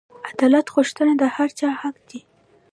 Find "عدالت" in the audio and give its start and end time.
0.29-0.67